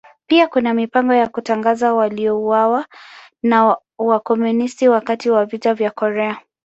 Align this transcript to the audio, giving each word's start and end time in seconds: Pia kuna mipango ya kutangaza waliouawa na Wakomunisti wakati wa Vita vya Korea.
Pia 0.27 0.47
kuna 0.47 0.73
mipango 0.73 1.13
ya 1.13 1.27
kutangaza 1.29 1.93
waliouawa 1.93 2.85
na 3.43 3.77
Wakomunisti 3.97 4.87
wakati 4.89 5.29
wa 5.29 5.45
Vita 5.45 5.73
vya 5.73 5.91
Korea. 5.91 6.37